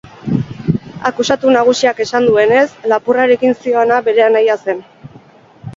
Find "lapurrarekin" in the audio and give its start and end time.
2.95-3.55